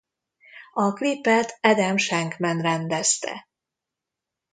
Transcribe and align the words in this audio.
A 0.73 0.93
klipet 0.93 1.57
Adam 1.61 1.97
Shankman 1.97 2.61
rendezte. 2.61 3.47